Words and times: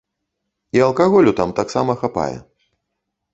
І 0.77 0.81
алкаголю 0.85 1.33
там 1.41 1.53
таксама 1.59 1.97
хапае. 2.01 2.31